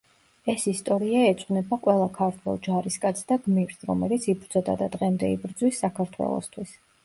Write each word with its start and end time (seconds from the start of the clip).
ეს 0.51 0.63
ისტორია 0.69 1.19
ეძღვნება 1.33 1.79
ყველა 1.83 2.07
ქართველ 2.15 2.57
ჯარისკაცს 2.69 3.29
და 3.33 3.39
გმირს, 3.45 3.87
რომელიც 3.93 4.27
იბრძოდა 4.37 4.79
და 4.83 4.91
დღემდე 4.99 5.33
იბრძვის 5.39 5.87
საქართველოსთვის. 5.89 6.79